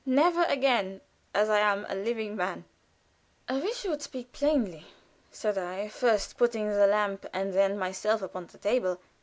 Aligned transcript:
Never 0.03 0.45
again, 0.45 0.99
as 1.31 1.47
I 1.47 1.59
am 1.59 1.85
a 1.87 1.93
living 1.93 2.35
man." 2.35 2.65
"I 3.47 3.59
wish 3.59 3.83
you 3.83 3.91
would 3.91 4.01
speak 4.01 4.31
plainly," 4.31 4.87
said 5.31 5.59
I, 5.59 5.89
first 5.89 6.37
putting 6.39 6.67
the 6.69 6.87
lamp 6.87 7.27
and 7.33 7.53
then 7.53 7.77
myself 7.77 8.23
upon 8.23 8.47
the 8.47 8.57
table. 8.57 8.99